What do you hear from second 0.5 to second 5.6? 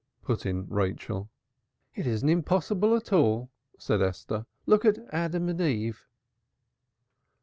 Rachel. "It isn't impossible at all," said Esther. "Look at Adam